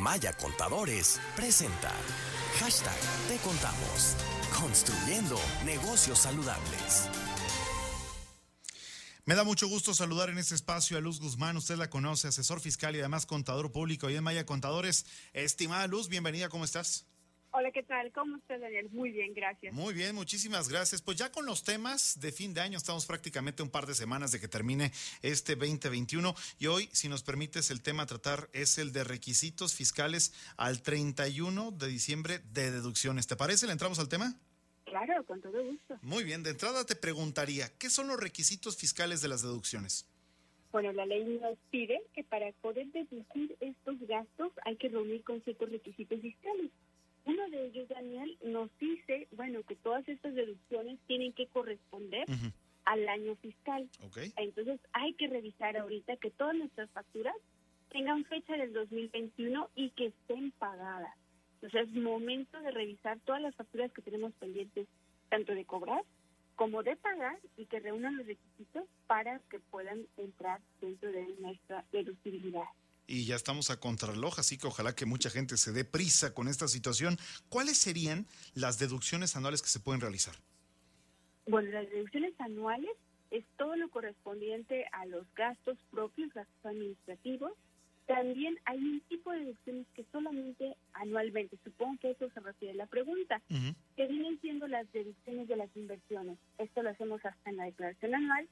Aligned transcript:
Maya 0.00 0.32
Contadores 0.32 1.20
presenta 1.36 1.92
Hashtag 2.58 2.96
Te 3.28 3.36
Contamos. 3.46 4.16
Construyendo 4.58 5.38
negocios 5.66 6.20
saludables. 6.20 7.10
Me 9.26 9.34
da 9.34 9.44
mucho 9.44 9.68
gusto 9.68 9.92
saludar 9.92 10.30
en 10.30 10.38
este 10.38 10.54
espacio 10.54 10.96
a 10.96 11.02
Luz 11.02 11.20
Guzmán. 11.20 11.58
Usted 11.58 11.76
la 11.76 11.90
conoce, 11.90 12.28
asesor 12.28 12.60
fiscal 12.60 12.96
y 12.96 13.00
además 13.00 13.26
contador 13.26 13.72
público 13.72 14.08
y 14.08 14.16
en 14.16 14.24
Maya 14.24 14.46
Contadores. 14.46 15.04
Estimada 15.34 15.86
Luz, 15.86 16.08
bienvenida, 16.08 16.48
¿cómo 16.48 16.64
estás? 16.64 17.04
Hola, 17.52 17.72
¿qué 17.72 17.82
tal? 17.82 18.12
¿Cómo 18.12 18.36
estás, 18.36 18.60
Daniel? 18.60 18.88
Muy 18.92 19.10
bien, 19.10 19.34
gracias. 19.34 19.74
Muy 19.74 19.92
bien, 19.92 20.14
muchísimas 20.14 20.68
gracias. 20.68 21.02
Pues 21.02 21.16
ya 21.16 21.32
con 21.32 21.46
los 21.46 21.64
temas 21.64 22.20
de 22.20 22.30
fin 22.30 22.54
de 22.54 22.60
año, 22.60 22.78
estamos 22.78 23.06
prácticamente 23.06 23.64
un 23.64 23.70
par 23.70 23.86
de 23.86 23.94
semanas 23.94 24.30
de 24.30 24.38
que 24.38 24.46
termine 24.46 24.92
este 25.20 25.56
2021 25.56 26.32
y 26.60 26.68
hoy, 26.68 26.88
si 26.92 27.08
nos 27.08 27.24
permites, 27.24 27.72
el 27.72 27.82
tema 27.82 28.04
a 28.04 28.06
tratar 28.06 28.48
es 28.52 28.78
el 28.78 28.92
de 28.92 29.02
requisitos 29.02 29.74
fiscales 29.74 30.32
al 30.56 30.80
31 30.80 31.72
de 31.72 31.88
diciembre 31.88 32.38
de 32.52 32.70
deducciones. 32.70 33.26
¿Te 33.26 33.34
parece? 33.34 33.66
¿Le 33.66 33.72
entramos 33.72 33.98
al 33.98 34.08
tema? 34.08 34.32
Claro, 34.84 35.24
con 35.24 35.40
todo 35.40 35.64
gusto. 35.64 35.98
Muy 36.02 36.22
bien, 36.22 36.44
de 36.44 36.50
entrada 36.50 36.86
te 36.86 36.94
preguntaría, 36.94 37.68
¿qué 37.78 37.90
son 37.90 38.06
los 38.06 38.20
requisitos 38.20 38.76
fiscales 38.76 39.22
de 39.22 39.28
las 39.28 39.42
deducciones? 39.42 40.06
Bueno, 40.70 40.92
la 40.92 41.04
ley 41.04 41.24
nos 41.42 41.58
pide 41.72 42.00
que 42.14 42.22
para 42.22 42.52
poder 42.62 42.86
deducir 42.92 43.56
estos 43.58 43.96
gastos 44.06 44.52
hay 44.64 44.76
que 44.76 44.88
reunir 44.88 45.24
con 45.24 45.42
ciertos 45.42 45.68
requisitos 45.68 46.20
fiscales. 46.20 46.70
Uno 47.30 47.48
de 47.50 47.66
ellos, 47.66 47.88
Daniel, 47.88 48.36
nos 48.44 48.76
dice, 48.78 49.28
bueno, 49.36 49.62
que 49.62 49.76
todas 49.76 50.08
estas 50.08 50.34
deducciones 50.34 50.98
tienen 51.06 51.32
que 51.32 51.46
corresponder 51.46 52.26
al 52.86 53.08
año 53.08 53.36
fiscal. 53.36 53.88
Entonces 54.36 54.80
hay 54.92 55.14
que 55.14 55.28
revisar 55.28 55.76
ahorita 55.76 56.16
que 56.16 56.32
todas 56.32 56.56
nuestras 56.56 56.90
facturas 56.90 57.36
tengan 57.90 58.24
fecha 58.24 58.56
del 58.56 58.72
2021 58.72 59.70
y 59.76 59.90
que 59.90 60.06
estén 60.06 60.50
pagadas. 60.58 61.14
Entonces 61.54 61.88
es 61.88 62.02
momento 62.02 62.60
de 62.62 62.72
revisar 62.72 63.20
todas 63.20 63.42
las 63.42 63.54
facturas 63.54 63.92
que 63.92 64.02
tenemos 64.02 64.32
pendientes, 64.34 64.88
tanto 65.28 65.54
de 65.54 65.64
cobrar 65.64 66.02
como 66.56 66.82
de 66.82 66.96
pagar 66.96 67.38
y 67.56 67.66
que 67.66 67.78
reúnan 67.78 68.16
los 68.16 68.26
requisitos 68.26 68.88
para 69.06 69.38
que 69.50 69.60
puedan 69.60 70.04
entrar 70.16 70.60
dentro 70.80 71.12
de 71.12 71.28
nuestra 71.38 71.84
deducibilidad 71.92 72.64
y 73.06 73.24
ya 73.24 73.36
estamos 73.36 73.70
a 73.70 73.80
contrarreloj, 73.80 74.38
así 74.38 74.58
que 74.58 74.66
ojalá 74.66 74.94
que 74.94 75.06
mucha 75.06 75.30
gente 75.30 75.56
se 75.56 75.72
dé 75.72 75.84
prisa 75.84 76.32
con 76.34 76.48
esta 76.48 76.68
situación. 76.68 77.18
¿Cuáles 77.48 77.78
serían 77.78 78.26
las 78.54 78.78
deducciones 78.78 79.36
anuales 79.36 79.62
que 79.62 79.68
se 79.68 79.80
pueden 79.80 80.00
realizar? 80.00 80.34
Bueno, 81.46 81.70
las 81.70 81.88
deducciones 81.90 82.32
anuales 82.40 82.90
es 83.30 83.44
todo 83.56 83.76
lo 83.76 83.88
correspondiente 83.90 84.86
a 84.92 85.06
los 85.06 85.26
gastos 85.34 85.76
propios, 85.90 86.32
gastos 86.32 86.64
administrativos. 86.64 87.52
También 88.06 88.58
hay 88.64 88.78
un 88.78 89.00
tipo 89.08 89.30
de 89.30 89.40
deducciones 89.40 89.86
que 89.94 90.04
solamente 90.10 90.76
anualmente, 90.94 91.56
supongo 91.62 91.98
que 92.00 92.10
eso 92.10 92.28
se 92.30 92.40
refiere 92.40 92.74
a 92.74 92.76
la 92.76 92.86
pregunta, 92.86 93.40
que 93.96 94.06
vienen 94.06 94.40
siendo 94.40 94.66
las 94.66 94.90
deducciones 94.92 95.46
de 95.46 95.56
las 95.56 95.74
inversiones. 95.76 96.38
Esto 96.58 96.82
lo 96.82 96.90
hacemos 96.90 97.24
hasta 97.24 97.50
en 97.50 97.56
la 97.56 97.64
declaración 97.64 98.14
anual 98.14 98.48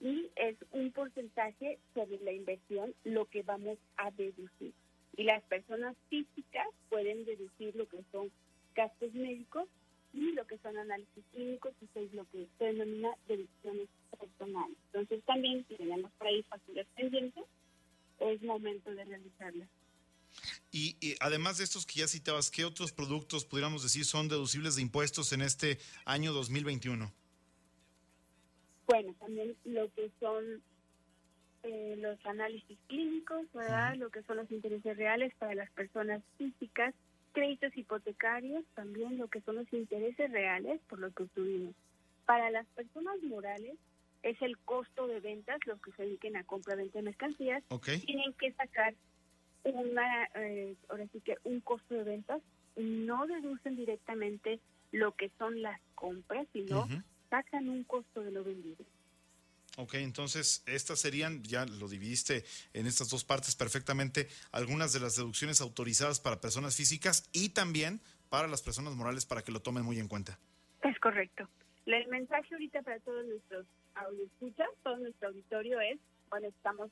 y 0.00 0.30
es 0.36 0.56
un 0.72 0.92
porcentaje 0.92 1.78
sobre 1.94 2.18
la 2.20 2.32
inversión 2.32 2.94
lo 3.04 3.26
que 3.26 3.42
vamos 3.42 3.78
a 3.96 4.10
deducir. 4.12 4.72
Y 5.16 5.24
las 5.24 5.42
personas 5.44 5.96
físicas 6.08 6.66
pueden 6.88 7.24
deducir 7.24 7.74
lo 7.74 7.88
que 7.88 8.04
son 8.12 8.30
gastos 8.74 9.12
médicos 9.12 9.68
y 10.12 10.32
lo 10.32 10.46
que 10.46 10.58
son 10.58 10.76
análisis 10.78 11.24
clínicos, 11.32 11.72
y 11.80 11.98
es 11.98 12.12
lo 12.14 12.24
que 12.30 12.46
se 12.58 12.64
denomina 12.64 13.10
deducciones 13.26 13.88
personales. 14.18 14.76
Entonces 14.86 15.24
también 15.24 15.66
si 15.68 15.74
tenemos 15.74 16.10
por 16.12 16.28
ahí 16.28 16.42
facturas 16.44 16.86
pendientes, 16.94 17.44
es 18.20 18.42
momento 18.42 18.90
de 18.92 19.04
realizarlas. 19.04 19.68
Y, 20.70 20.96
y, 21.00 21.16
además 21.20 21.58
de 21.58 21.64
estos 21.64 21.86
que 21.86 22.00
ya 22.00 22.08
citabas, 22.08 22.50
¿qué 22.50 22.64
otros 22.64 22.92
productos 22.92 23.44
pudiéramos 23.44 23.82
decir 23.82 24.04
son 24.04 24.28
deducibles 24.28 24.76
de 24.76 24.82
impuestos 24.82 25.32
en 25.32 25.40
este 25.40 25.78
año 26.04 26.32
2021? 26.32 27.12
Bueno, 28.88 29.14
también 29.20 29.54
lo 29.64 29.92
que 29.92 30.10
son 30.18 30.62
eh, 31.62 31.96
los 31.98 32.18
análisis 32.24 32.78
clínicos, 32.86 33.46
¿verdad? 33.52 33.94
Lo 33.96 34.08
que 34.08 34.22
son 34.22 34.38
los 34.38 34.50
intereses 34.50 34.96
reales 34.96 35.34
para 35.38 35.54
las 35.54 35.70
personas 35.72 36.22
físicas, 36.38 36.94
créditos 37.32 37.76
hipotecarios, 37.76 38.64
también 38.74 39.18
lo 39.18 39.28
que 39.28 39.42
son 39.42 39.56
los 39.56 39.70
intereses 39.74 40.32
reales 40.32 40.80
por 40.88 41.00
lo 41.00 41.10
que 41.12 41.24
obtuvimos. 41.24 41.74
Para 42.24 42.50
las 42.50 42.66
personas 42.68 43.22
morales 43.22 43.76
es 44.22 44.40
el 44.40 44.56
costo 44.58 45.06
de 45.06 45.20
ventas, 45.20 45.58
los 45.66 45.80
que 45.82 45.92
se 45.92 46.04
dediquen 46.04 46.36
a 46.36 46.44
compra-venta 46.44 46.98
de 46.98 47.04
mercancías, 47.04 47.62
tienen 48.06 48.32
que 48.34 48.52
sacar 48.52 48.94
una, 49.64 50.24
eh, 50.34 50.76
ahora 50.88 51.06
sí 51.12 51.20
que 51.20 51.36
un 51.44 51.60
costo 51.60 51.94
de 51.94 52.04
ventas, 52.04 52.40
no 52.76 53.26
deducen 53.26 53.76
directamente 53.76 54.60
lo 54.92 55.12
que 55.12 55.30
son 55.38 55.60
las 55.60 55.78
compras, 55.94 56.46
sino 56.54 56.88
sacan 57.30 57.68
un 57.68 57.84
costo 57.84 58.22
de 58.22 58.30
lo 58.30 58.44
vendido. 58.44 58.84
Ok, 59.76 59.94
entonces 59.94 60.64
estas 60.66 60.98
serían, 60.98 61.42
ya 61.44 61.64
lo 61.64 61.86
dividiste 61.88 62.44
en 62.72 62.86
estas 62.86 63.10
dos 63.10 63.24
partes 63.24 63.54
perfectamente, 63.54 64.28
algunas 64.50 64.92
de 64.92 64.98
las 64.98 65.14
deducciones 65.14 65.60
autorizadas 65.60 66.18
para 66.18 66.40
personas 66.40 66.76
físicas 66.76 67.28
y 67.32 67.50
también 67.50 68.00
para 68.28 68.48
las 68.48 68.60
personas 68.60 68.94
morales 68.94 69.24
para 69.24 69.42
que 69.42 69.52
lo 69.52 69.60
tomen 69.60 69.84
muy 69.84 70.00
en 70.00 70.08
cuenta. 70.08 70.38
Es 70.82 70.98
correcto. 70.98 71.48
El 71.86 72.08
mensaje 72.08 72.54
ahorita 72.54 72.82
para 72.82 72.98
todos 73.00 73.24
nuestros 73.26 73.66
escuchas, 74.24 74.68
todo 74.82 74.96
nuestro 74.98 75.28
auditorio 75.28 75.80
es, 75.80 75.98
cuando 76.28 76.48
estamos 76.48 76.90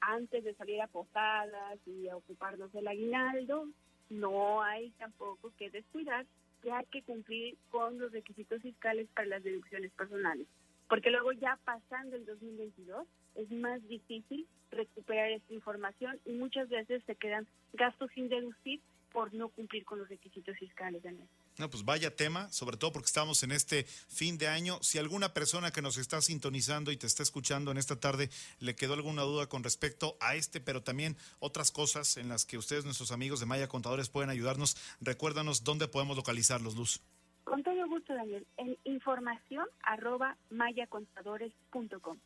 antes 0.00 0.44
de 0.44 0.54
salir 0.54 0.80
a 0.80 0.86
posadas 0.86 1.78
y 1.86 2.08
a 2.08 2.16
ocuparnos 2.16 2.72
del 2.72 2.88
aguinaldo, 2.88 3.68
no 4.10 4.62
hay 4.62 4.90
tampoco 4.92 5.52
que 5.58 5.70
descuidar 5.70 6.26
que 6.62 6.72
hay 6.72 6.84
que 6.86 7.02
cumplir 7.02 7.56
con 7.70 7.98
los 7.98 8.12
requisitos 8.12 8.62
fiscales 8.62 9.08
para 9.14 9.28
las 9.28 9.42
deducciones 9.42 9.92
personales. 9.92 10.46
Porque 10.88 11.10
luego 11.10 11.32
ya 11.32 11.58
pasando 11.64 12.16
el 12.16 12.24
2022 12.24 13.06
es 13.34 13.50
más 13.50 13.86
difícil 13.88 14.46
recuperar 14.70 15.30
esta 15.30 15.52
información 15.52 16.18
y 16.24 16.32
muchas 16.32 16.68
veces 16.68 17.02
se 17.04 17.14
quedan 17.14 17.46
gastos 17.74 18.10
sin 18.14 18.28
deducir 18.28 18.80
por 19.12 19.32
no 19.34 19.48
cumplir 19.48 19.84
con 19.84 19.98
los 19.98 20.08
requisitos 20.08 20.56
fiscales. 20.58 21.02
Daniel. 21.02 21.28
No, 21.58 21.68
pues 21.68 21.84
vaya 21.84 22.14
tema, 22.14 22.50
sobre 22.52 22.76
todo 22.76 22.92
porque 22.92 23.06
estamos 23.06 23.42
en 23.42 23.50
este 23.50 23.84
fin 23.84 24.38
de 24.38 24.46
año. 24.46 24.78
Si 24.80 24.98
alguna 24.98 25.34
persona 25.34 25.72
que 25.72 25.82
nos 25.82 25.98
está 25.98 26.22
sintonizando 26.22 26.92
y 26.92 26.96
te 26.96 27.08
está 27.08 27.24
escuchando 27.24 27.72
en 27.72 27.78
esta 27.78 27.98
tarde 27.98 28.30
le 28.60 28.76
quedó 28.76 28.94
alguna 28.94 29.22
duda 29.22 29.48
con 29.48 29.64
respecto 29.64 30.16
a 30.20 30.36
este, 30.36 30.60
pero 30.60 30.84
también 30.84 31.16
otras 31.40 31.72
cosas 31.72 32.16
en 32.16 32.28
las 32.28 32.46
que 32.46 32.58
ustedes, 32.58 32.84
nuestros 32.84 33.10
amigos 33.10 33.40
de 33.40 33.46
Maya 33.46 33.66
Contadores, 33.66 34.08
pueden 34.08 34.30
ayudarnos, 34.30 34.76
recuérdanos 35.00 35.64
dónde 35.64 35.88
podemos 35.88 36.16
localizarlos, 36.16 36.76
Luz. 36.76 37.00
Con 37.42 37.64
todo 37.64 37.88
gusto, 37.88 38.14
Daniel. 38.14 38.46
En 38.56 38.76
información 38.84 39.66
arroba 39.82 40.36
mayacontadores.com. 40.50 42.18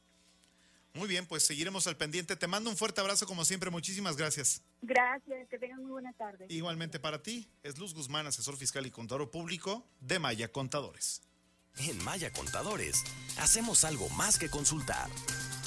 Muy 0.94 1.08
bien, 1.08 1.26
pues 1.26 1.42
seguiremos 1.42 1.86
al 1.86 1.96
pendiente. 1.96 2.36
Te 2.36 2.46
mando 2.46 2.68
un 2.68 2.76
fuerte 2.76 3.00
abrazo 3.00 3.26
como 3.26 3.44
siempre. 3.44 3.70
Muchísimas 3.70 4.16
gracias. 4.16 4.62
Gracias, 4.82 5.48
que 5.48 5.58
tengan 5.58 5.82
muy 5.82 5.92
buena 5.92 6.12
tarde. 6.12 6.46
Igualmente 6.48 7.00
para 7.00 7.22
ti, 7.22 7.48
es 7.62 7.78
Luz 7.78 7.94
Guzmán, 7.94 8.26
asesor 8.26 8.56
fiscal 8.56 8.84
y 8.86 8.90
contador 8.90 9.30
público 9.30 9.86
de 10.00 10.18
Maya 10.18 10.48
Contadores. 10.48 11.22
En 11.78 12.02
Maya 12.04 12.30
Contadores 12.30 13.02
hacemos 13.38 13.84
algo 13.84 14.08
más 14.10 14.38
que 14.38 14.50
consultar. 14.50 15.08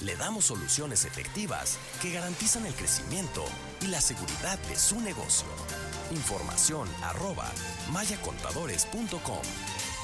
Le 0.01 0.15
damos 0.15 0.45
soluciones 0.45 1.05
efectivas 1.05 1.79
que 2.01 2.11
garantizan 2.11 2.65
el 2.65 2.73
crecimiento 2.73 3.43
y 3.81 3.87
la 3.87 4.01
seguridad 4.01 4.59
de 4.67 4.75
su 4.75 4.99
negocio. 5.01 5.47
Información 6.11 6.87
arroba 7.01 7.51
mayacontadores.com 7.91 9.41